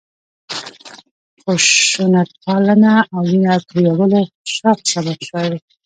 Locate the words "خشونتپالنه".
1.41-2.93